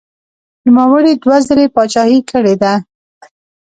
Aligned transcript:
نوموړي 0.65 1.13
دوه 1.23 1.37
ځلې 1.47 1.65
پاچاهي 1.75 2.19
کړې 2.29 2.55
ده. 2.61 2.73